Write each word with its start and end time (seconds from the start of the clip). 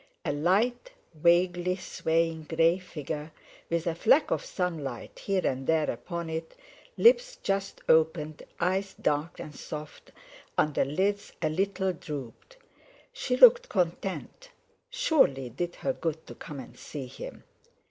A 0.25 0.31
light, 0.33 0.91
vaguely 1.13 1.75
swaying, 1.75 2.45
grey 2.49 2.79
figure 2.79 3.31
with 3.69 3.85
a 3.85 3.93
fleck 3.93 4.31
of 4.31 4.43
sunlight 4.43 5.19
here 5.19 5.45
and 5.45 5.67
there 5.67 5.91
upon 5.91 6.27
it, 6.27 6.55
lips 6.97 7.35
just 7.43 7.81
opened, 7.87 8.41
eyes 8.59 8.95
dark 8.99 9.39
and 9.39 9.55
soft 9.55 10.11
under 10.57 10.83
lids 10.83 11.33
a 11.43 11.49
little 11.49 11.93
drooped. 11.93 12.57
She 13.13 13.37
looked 13.37 13.69
content; 13.69 14.49
surely 14.89 15.45
it 15.45 15.57
did 15.57 15.75
her 15.75 15.93
good 15.93 16.25
to 16.25 16.33
come 16.33 16.59
and 16.59 16.75
see 16.79 17.05
him! 17.05 17.43